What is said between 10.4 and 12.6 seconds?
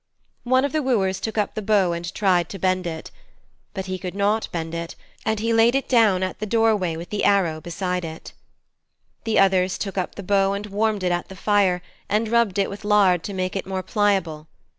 and warmed it at the fire, and rubbed